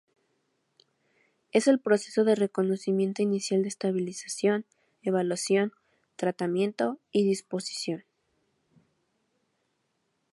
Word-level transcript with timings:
Es 1.51 1.67
el 1.67 1.77
proceso 1.79 2.23
de 2.23 2.33
reconocimiento 2.33 3.21
inicial 3.21 3.61
de 3.61 3.67
estabilización, 3.67 4.65
evaluación, 5.03 5.73
tratamiento 6.17 6.97
y 7.11 7.23
disposición. 7.23 8.03